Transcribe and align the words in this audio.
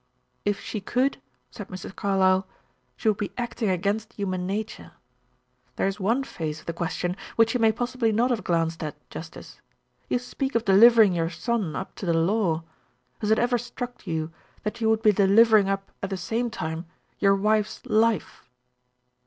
"If 0.45 0.59
she 0.59 0.81
could," 0.81 1.21
said 1.51 1.67
Mr. 1.67 1.95
Carlyle, 1.95 2.47
"she 2.97 3.07
would 3.07 3.19
be 3.19 3.31
acting 3.37 3.69
against 3.69 4.13
human 4.13 4.47
nature. 4.47 4.93
There 5.75 5.85
is 5.85 5.99
one 5.99 6.23
phase 6.23 6.59
of 6.59 6.65
the 6.65 6.73
question 6.73 7.15
which 7.35 7.53
you 7.53 7.59
may 7.59 7.71
possibly 7.71 8.11
not 8.11 8.31
have 8.31 8.43
glanced 8.43 8.81
at, 8.81 8.95
justice. 9.11 9.61
You 10.09 10.17
speak 10.17 10.55
of 10.55 10.65
delivering 10.65 11.13
your 11.13 11.29
son 11.29 11.75
up 11.75 11.93
to 11.97 12.07
the 12.07 12.15
law; 12.15 12.63
has 13.19 13.29
it 13.29 13.37
ever 13.37 13.59
struck 13.59 14.07
you 14.07 14.31
that 14.63 14.81
you 14.81 14.89
would 14.89 15.03
be 15.03 15.11
delivering 15.11 15.69
up 15.69 15.91
at 16.01 16.09
the 16.09 16.17
same 16.17 16.49
time 16.49 16.87
your 17.19 17.35
wife's 17.35 17.85
life?" 17.85 18.49